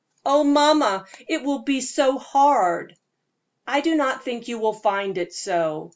[0.25, 2.95] "Oh, mamma, it will be so hard!"
[3.67, 5.89] "I do not think you will find it so.